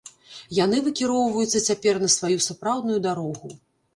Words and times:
Яны 0.59 0.77
выкіроўваюцца 0.85 1.59
цяпер 1.67 1.99
на 2.05 2.09
сваю 2.15 2.39
сапраўдную 2.47 2.99
дарогу. 3.07 3.55